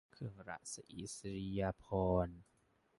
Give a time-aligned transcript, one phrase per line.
[0.11, 1.85] เครื่องราชอิสริยาภ
[2.25, 2.39] รณ์